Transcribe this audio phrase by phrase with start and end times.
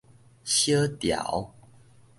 [0.43, 1.53] 小潮